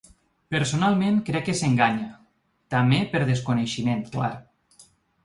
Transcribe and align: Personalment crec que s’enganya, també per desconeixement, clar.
Personalment 0.53 1.19
crec 1.27 1.43
que 1.49 1.53
s’enganya, 1.59 2.07
també 2.75 3.03
per 3.13 3.21
desconeixement, 3.29 4.03
clar. 4.17 4.31